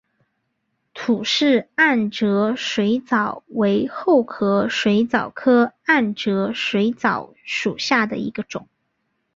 [0.95, 8.67] 吐氏暗哲水蚤为厚壳水蚤科暗哲水蚤属下的一个种。